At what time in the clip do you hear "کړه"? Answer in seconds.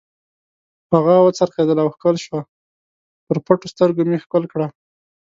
4.53-4.67